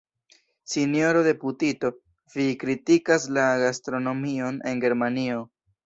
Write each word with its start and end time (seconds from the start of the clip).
Sinjoro 0.75 1.21
deputito, 1.27 1.93
vi 2.39 2.47
kritikas 2.65 3.31
la 3.39 3.47
gastronomion 3.67 4.63
en 4.73 4.87
Germanio. 4.89 5.47